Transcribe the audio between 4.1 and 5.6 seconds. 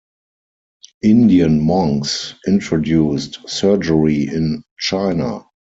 in China.